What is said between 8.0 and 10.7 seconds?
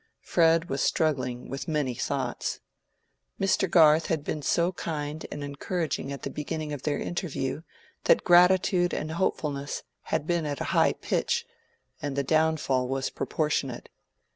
that gratitude and hopefulness had been at a